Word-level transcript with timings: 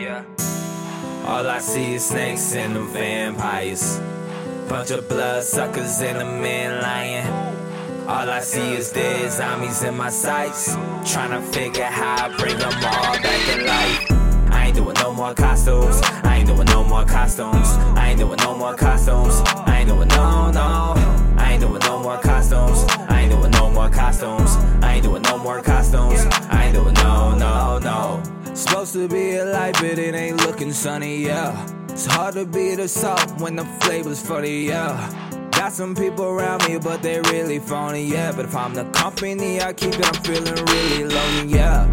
All 0.00 1.48
I 1.48 1.58
see 1.58 1.94
is 1.94 2.06
snakes 2.06 2.54
and 2.54 2.76
them 2.76 2.86
vampires. 2.86 3.98
Bunch 4.68 4.92
of 4.92 5.08
blood 5.08 5.42
suckers 5.42 6.00
and 6.00 6.18
a 6.18 6.24
man 6.24 6.80
lying. 6.80 7.26
All 8.06 8.30
I 8.30 8.38
see 8.38 8.74
is 8.74 8.92
dead 8.92 9.32
zombies 9.32 9.82
in 9.82 9.96
my 9.96 10.08
sights. 10.08 10.76
Tryna 11.02 11.42
figure 11.52 11.82
how 11.82 12.26
I 12.26 12.36
bring 12.36 12.56
them 12.58 12.72
all 12.74 13.18
back 13.20 13.40
to 13.48 13.64
life. 13.64 14.52
I 14.52 14.66
ain't 14.66 14.76
doing 14.76 14.94
no 15.00 15.12
more 15.12 15.34
costumes. 15.34 16.00
I 16.22 16.36
ain't 16.36 16.46
doing 16.46 16.66
no 16.66 16.84
more 16.84 17.04
costumes. 17.04 17.68
I 17.98 18.10
ain't 18.10 18.20
doing 18.20 18.38
no 18.38 18.56
more 18.56 18.76
costumes. 18.76 19.42
I 19.66 19.80
ain't 19.80 19.88
doing 19.88 19.97
Supposed 28.68 28.92
to 28.92 29.08
be 29.08 29.36
a 29.36 29.46
light, 29.46 29.72
but 29.80 29.98
it 29.98 30.14
ain't 30.14 30.44
looking 30.46 30.72
sunny, 30.72 31.24
yeah. 31.24 31.66
It's 31.88 32.04
hard 32.04 32.34
to 32.34 32.44
be 32.44 32.74
the 32.74 32.86
salt 32.86 33.40
when 33.40 33.56
the 33.56 33.64
flavor's 33.80 34.20
funny, 34.20 34.66
yeah. 34.66 35.48
Got 35.52 35.72
some 35.72 35.94
people 35.94 36.26
around 36.26 36.68
me, 36.68 36.78
but 36.78 37.02
they 37.02 37.18
really 37.22 37.60
phony, 37.60 38.04
yeah. 38.04 38.30
But 38.30 38.44
if 38.44 38.54
I'm 38.54 38.74
the 38.74 38.84
company 38.90 39.62
I 39.62 39.72
keep 39.72 39.94
it, 39.94 40.06
I'm 40.06 40.22
feeling 40.22 40.64
really 40.66 41.04
lonely, 41.04 41.56
yeah. 41.56 41.86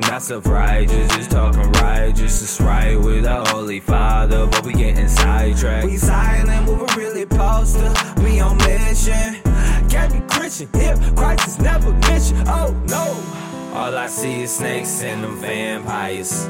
Not 0.00 0.22
self-righteous, 0.22 1.14
just 1.14 1.30
talking 1.30 1.70
righteous. 1.72 2.42
It's 2.42 2.60
right 2.62 2.96
with 2.98 3.24
the 3.24 3.44
Holy 3.50 3.80
Father, 3.80 4.46
but 4.46 4.64
we 4.64 4.72
getting 4.72 5.08
sidetracked. 5.08 5.84
We 5.84 5.98
silent, 5.98 6.66
but 6.66 6.78
we're 6.78 6.96
really 6.96 7.22
supposed 7.22 7.76
to. 7.76 8.22
We 8.24 8.40
on 8.40 8.56
mission. 8.56 9.36
Can't 9.90 10.10
be 10.10 10.20
Christian, 10.34 10.70
if 10.72 11.14
Christ 11.14 11.46
is 11.46 11.58
never 11.58 11.92
mentioned. 11.92 12.48
Oh 12.48 12.74
no. 12.88 13.22
All 13.74 13.96
I 13.96 14.06
see 14.06 14.42
is 14.42 14.54
snakes 14.56 15.02
and 15.02 15.24
them 15.24 15.38
vampires. 15.38 16.46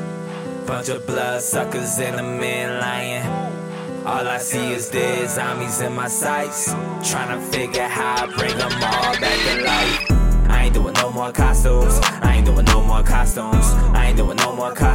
Bunch 0.67 0.89
of 0.89 1.07
blood 1.07 1.41
suckers 1.41 1.99
and 2.01 2.19
a 2.19 2.23
man 2.23 2.81
lying. 2.81 4.05
All 4.05 4.27
I 4.27 4.39
see 4.39 4.73
is 4.73 4.89
dead 4.91 5.31
zombies 5.31 5.81
in 5.81 5.93
my 5.95 6.09
sights. 6.09 6.75
Tryna 7.01 7.41
figure 7.53 7.87
how 7.87 8.25
I 8.25 8.27
bring 8.27 8.59
them 8.59 8.73
all 8.73 9.15
back 9.21 9.39
to 9.47 9.65
life. 9.65 10.51
I 10.51 10.65
ain't 10.65 10.75
doing 10.75 10.95
no 10.95 11.13
more 11.13 11.31
costumes. 11.31 12.01
I 12.03 12.37
ain't 12.37 12.47
doing 12.47 12.65
no 12.65 12.83
more 12.83 13.05
costumes. 13.05 13.67
I 13.95 14.09
ain't 14.09 14.17
doing 14.17 14.37
no 14.39 14.57
more 14.57 14.73
costumes. 14.73 14.92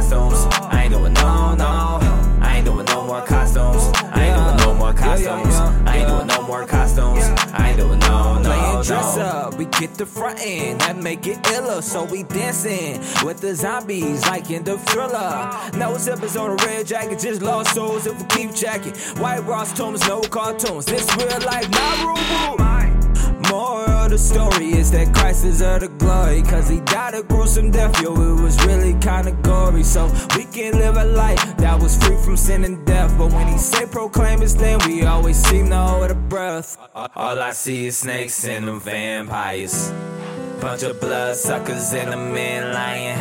Get 9.78 9.94
the 9.94 10.06
front 10.06 10.40
end 10.42 10.82
and 10.82 11.02
make 11.02 11.26
it 11.26 11.46
iller. 11.50 11.80
So 11.82 12.04
we 12.04 12.24
dancing 12.24 13.00
with 13.24 13.40
the 13.40 13.54
zombies 13.54 14.26
like 14.26 14.50
in 14.50 14.64
the 14.64 14.78
thriller. 14.78 15.50
No 15.78 15.94
zippers 15.94 16.38
on 16.40 16.50
a 16.50 16.64
red 16.66 16.86
jacket, 16.86 17.20
just 17.20 17.42
lost 17.42 17.74
souls 17.74 18.06
if 18.06 18.20
we 18.20 18.26
keep 18.28 18.54
jacking. 18.54 18.94
White 19.22 19.44
Ross 19.46 19.72
Thomas, 19.72 20.06
no 20.08 20.20
cartoons. 20.20 20.84
This 20.86 21.08
real 21.16 21.40
life, 21.46 21.70
Naruto. 21.70 22.77
More 23.50 23.88
of 23.88 24.10
the 24.10 24.18
story 24.18 24.72
is 24.72 24.90
that 24.90 25.14
Christ 25.14 25.42
deserved 25.44 25.84
the 25.84 25.88
glory. 25.88 26.42
Cause 26.42 26.68
he 26.68 26.80
died 26.80 27.14
a 27.14 27.22
gruesome 27.22 27.70
death, 27.70 28.00
yo, 28.02 28.12
it 28.14 28.42
was 28.42 28.62
really 28.66 28.92
kinda 29.00 29.32
gory. 29.42 29.82
So 29.82 30.06
we 30.36 30.44
can 30.44 30.78
live 30.78 30.96
a 30.96 31.04
life 31.04 31.56
that 31.56 31.80
was 31.80 31.96
free 31.96 32.16
from 32.22 32.36
sin 32.36 32.64
and 32.64 32.84
death. 32.84 33.14
But 33.16 33.32
when 33.32 33.46
he 33.48 33.58
say 33.58 33.86
proclaim 33.86 34.40
his 34.40 34.54
name, 34.56 34.78
we 34.86 35.04
always 35.04 35.36
seem 35.36 35.70
to 35.70 35.76
hold 35.76 36.10
a 36.10 36.14
breath. 36.14 36.76
All 36.94 37.38
I 37.38 37.52
see 37.52 37.86
is 37.86 37.98
snakes 37.98 38.44
and 38.44 38.68
them 38.68 38.80
vampires. 38.80 39.92
Bunch 40.60 40.82
of 40.82 41.00
blood 41.00 41.36
suckers 41.36 41.92
and 41.94 42.12
a 42.12 42.16
man 42.16 42.74
lying. 42.74 43.18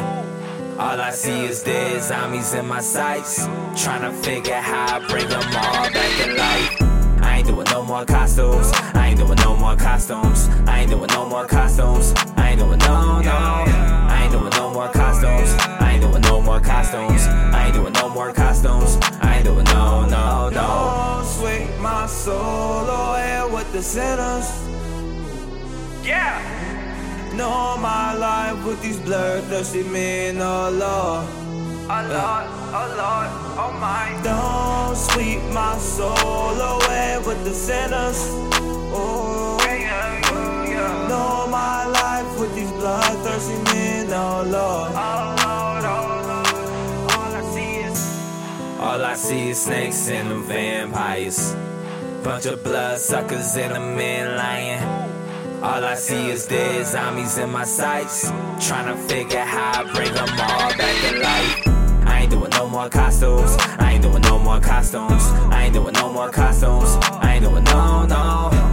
All 0.80 1.00
I 1.00 1.12
see 1.12 1.46
is 1.46 1.64
dead 1.64 2.02
zombies 2.04 2.54
in 2.54 2.68
my 2.68 2.82
sights. 2.82 3.48
Tryna 3.74 4.14
figure 4.24 4.54
how 4.56 4.98
I 4.98 5.08
bring 5.08 5.28
them 5.30 5.44
all 5.56 5.90
back 5.92 6.12
to 6.22 6.34
life. 6.34 6.88
I 7.24 7.38
ain't 7.38 7.48
doing 7.48 7.68
no 7.72 7.84
more 7.84 8.06
costumes. 8.06 8.72
I 8.94 9.10
ain't 9.10 9.20
doing 9.20 9.38
no 9.38 9.47
costumes. 10.08 10.48
I 10.68 10.82
ain't 10.82 10.90
doing 10.90 11.10
no 11.10 11.28
more 11.28 11.46
costumes. 11.46 12.14
I 12.38 12.52
ain't 12.52 12.60
doing 12.60 12.80
no, 12.80 13.20
no. 13.20 13.32
I 13.32 14.22
ain't 14.24 14.32
doing 14.32 14.52
no 14.52 14.74
more 14.74 14.88
costumes. 14.88 15.50
I 15.60 15.94
ain't 15.94 16.02
doing 16.02 16.22
no 16.22 16.42
more 16.42 16.62
costumes. 16.62 17.28
I 17.28 17.66
ain't 17.66 17.74
doing 17.76 17.94
no 17.94 18.10
more 18.10 18.32
costumes. 18.32 18.98
I 19.22 19.38
ain't 19.38 19.46
doing 19.46 19.66
no, 19.66 20.06
no, 20.06 20.50
no. 20.50 20.52
Don't 20.52 21.26
sweep 21.26 21.78
my 21.80 22.06
soul 22.06 22.38
oh, 22.40 23.16
away 23.16 23.54
with 23.54 23.72
the 23.74 23.82
sinners. 23.82 24.48
Yeah. 26.04 26.40
No, 27.36 27.78
my 27.78 28.14
life 28.14 28.66
with 28.66 28.82
these 28.82 29.00
bloodthirsty 29.02 29.84
men, 29.84 30.38
oh 30.40 30.70
Lord. 30.70 31.28
Oh 31.90 32.04
Lord, 32.16 32.46
oh 32.76 32.88
Lord, 33.02 33.30
oh 33.60 33.74
my. 33.80 34.20
Don't 34.24 34.96
sweep 34.96 35.44
my 35.54 35.78
soul 35.78 36.56
away 36.74 37.18
with 37.26 37.44
the 37.44 37.54
sinners. 37.54 38.20
Oh, 38.90 39.57
no, 41.10 41.48
my 41.48 41.86
life 41.86 42.40
with 42.40 42.54
these 42.56 42.72
bloodthirsty 42.72 43.58
men, 43.72 44.14
oh 44.14 44.44
Lord. 44.48 45.18
All 48.80 49.04
I 49.04 49.16
see 49.16 49.50
is 49.50 49.62
snakes 49.62 50.08
and 50.10 50.32
them 50.32 50.44
vampires. 50.44 51.56
Bunch 52.24 52.46
of 52.46 52.64
blood 52.64 53.00
suckers 53.00 53.56
and 53.58 53.74
a 53.74 53.80
man 53.80 54.38
lying. 54.38 55.08
All 55.64 55.84
I 55.84 55.96
see 55.96 56.30
is 56.30 56.46
dead 56.46 56.86
zombies 56.86 57.38
in 57.38 57.52
my 57.52 57.64
sights. 57.64 58.30
Tryna 58.60 58.96
figure 59.10 59.40
how 59.40 59.82
I 59.82 59.94
bring 59.94 60.14
them 60.14 60.30
all 60.30 60.70
back 60.78 60.96
to 61.04 61.20
life. 61.20 62.08
I 62.08 62.22
ain't 62.22 62.32
doing 62.32 62.52
no 62.52 62.70
more 62.70 62.90
costumes. 62.90 63.58
I 63.80 63.94
ain't 63.94 64.04
doing 64.04 64.22
no 64.22 64.40
more 64.40 64.60
costumes. 64.60 65.24
I 65.52 65.66
ain't 65.66 65.74
doing 65.74 65.94
no 65.94 66.14
more 66.14 66.30
costumes. 66.30 66.96
I 67.22 67.34
ain't 67.36 67.44
doing 67.44 67.64
no, 67.66 68.06
no. 68.06 68.67